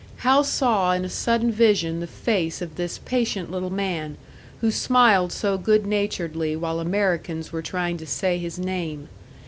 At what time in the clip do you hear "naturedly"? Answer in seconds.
5.85-6.55